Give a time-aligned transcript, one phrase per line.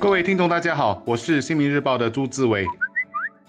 [0.00, 2.66] 各位听众，大家好，我是新民日报的朱志伟。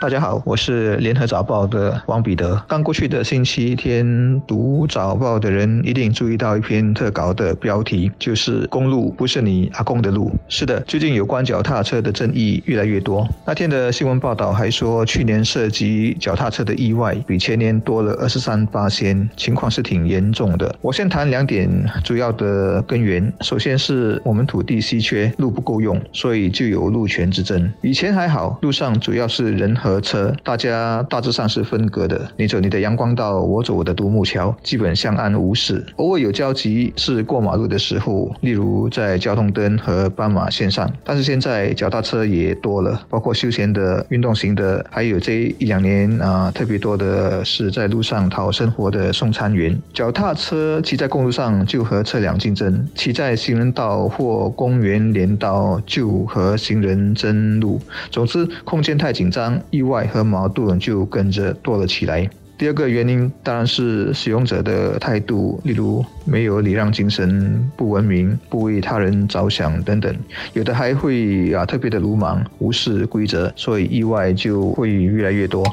[0.00, 2.54] 大家好，我是联合早报的王彼得。
[2.68, 10.30] 刚过去的星期天，读早报的人一定注意到一篇特稿的标题，就是“公路不是你阿公的路”。
[10.48, 13.28] 是的，最近有关脚踏车的争议越来越多。
[13.44, 20.72] 那天的新闻报道还说，去年涉及脚踏车的意外比前年多了二十三八千，情况是挺严重的。
[20.80, 21.68] 我先谈两点
[22.04, 23.32] 主要的根源。
[23.40, 27.68] 首先是我们土地稀缺，路不够用，所以就有路权之争。
[27.82, 29.87] 以前还好，路上主要是人和。
[29.88, 32.30] 和车，大家大致上是分隔的。
[32.36, 35.82] 你走你的阳光道，我走我的独木桥，基本相安无事。
[35.96, 40.92] 偶尔有交集是过马路的时候，例如在交通灯和斑马线上。
[41.02, 49.74] 但是现在脚踏车也多了，包括休闲的、运动型的，还有这一两年啊特别多的是在路上讨生活的送餐员。
[49.94, 57.80] 脚踏车骑在公路上就和车辆竞争，骑在行人道或公园连道就和行人争路。
[58.10, 59.58] 总之，空间太紧张。
[59.78, 62.28] 意外和矛盾就跟着多了起来。
[62.58, 70.12] 第二个原因当然是使用者的态度，例如没有礼让精神、不文明、不为他人着想等等，
[70.54, 75.64] 有的还会啊特别的鲁莽、无视规则，所以意外就会越来越多。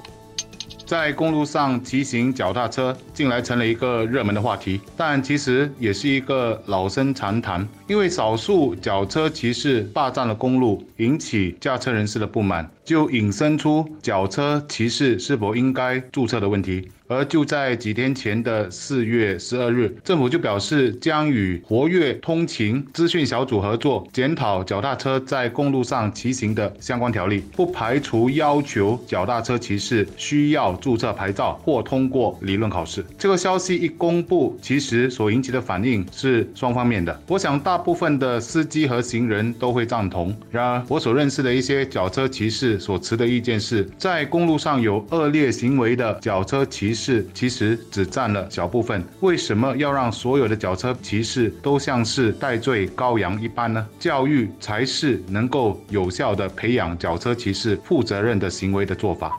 [0.86, 7.68] 在公路上骑行脚踏车，近来成了一个热门的话题，但其实也是一个老生常谈。
[7.88, 16.88] 因为少数脚车骑士霸占了公路，引起驾车人士的不满，就引申出脚车骑士是否应该注册的问题。
[17.08, 33.06] 而就在几天前的四月十二日，政府就表示将与活跃通勤资讯小组合作，检讨脚踏车在公路上骑行的相关条例，不排除要求脚踏车骑士需要注册牌照或通过理论考试。
[33.20, 37.22] 这个消息一公布，其实所引起的反应是双方面的。
[37.28, 40.36] 我想大部分的司机和行人都会赞同。
[40.50, 46.95] 然而，我所认识的一些脚车骑士所持的意见是，在公路上有恶劣行为的脚车骑。
[46.96, 49.04] 是，其实只占了小部分。
[49.20, 53.86] 为什么要让所有的脚车骑士都像是戴罪羔羊一般呢？
[54.00, 59.38] 教育才是能够有效的培养脚车骑士负责任的行为的做法。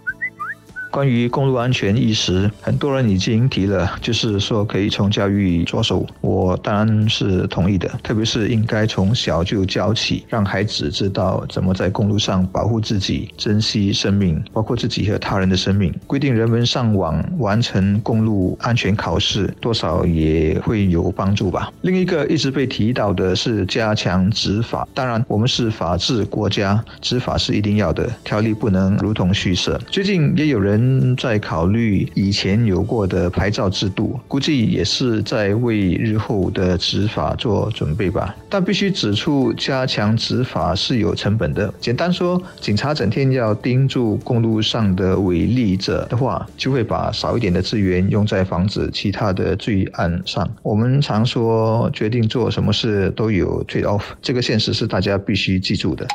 [0.96, 6.06] 关于公路安全意识，很多人已经提了，就是说可以从教育着手。
[6.22, 15.92] 我当然是同意的，特别是应该从小就教起，让孩子知道怎么在公路上保护自己、珍惜生命，包括自己和他人的生命。
[16.06, 21.70] 规定人们上网完成公路安全考试，多少也会有帮助吧。
[21.82, 24.88] 另一个一直被提到的是加强执法。
[24.94, 29.78] 当然，我们是法治国家，执法是一定要的，条例不能如同虚设。
[29.90, 30.85] 最近也有人。
[31.16, 38.34] 在考虑以前有过的牌照制度，估计也是在为日后的执法做准备吧。
[38.48, 41.72] 但必须指出，加强执法是有成本的。
[41.80, 50.48] 简单说，警察整天要盯住公路上的违例者的话，就会把少一点的资源用在防止其他的罪案上。
[50.62, 56.06] 我们常说，决定做什么事都有 trade off，这个现实是大家必须记住的。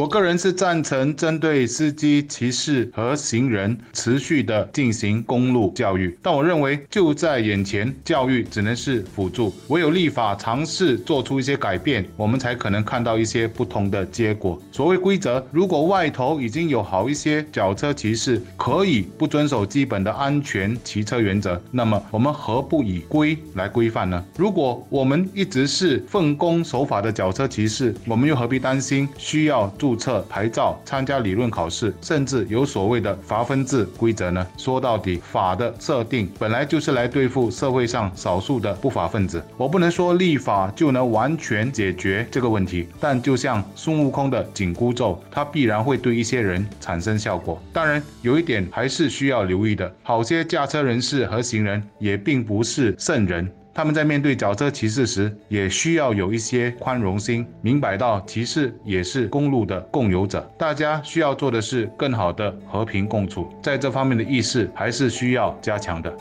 [0.00, 14.58] 我个人是赞成针对司机、骑士和行人持续的进行公路教育，但我认为就在眼前，教育只能是辅助，唯有立法尝试做出一些改变，我们才可能看到一些不同的结果。
[14.72, 24.24] 所谓规则，如果外头已经有好一些脚车骑士可以不遵守基本的安全骑车原则，那么我们何不以规来规范呢？
[24.38, 29.70] 如果我们一直是奉公守法的脚车骑士，我们又何必担心需要？
[29.89, 34.46] 注注册牌照、参加理论考试，甚至有所谓的罚分制规则呢？
[34.56, 39.42] 说到底，法的设定本来就是来对付社会上少数的不法分子。
[39.56, 47.60] 我不能说立法就能完全解决这个问题，但就像孙悟空的紧箍咒，它必然会对一些人产生效果。
[47.72, 53.50] 当然，有一点还是需要留意的：好些驾车人士和行人也并不是圣人。
[53.72, 60.48] 他们在面对脚车骑士时，也需要有一些宽容心，明白到骑士也是公路的共有者。
[60.58, 66.12] 大家需要做的是更好的和平共处，在这方面的意识还是需要加强的。